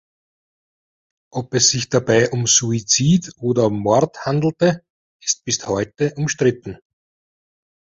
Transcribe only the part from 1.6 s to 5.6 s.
sich dabei um Suizid oder um Mord handelte, ist